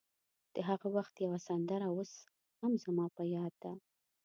[0.55, 2.11] د هغه وخت یوه سندره اوس
[2.59, 3.71] هم زما په یاد ده.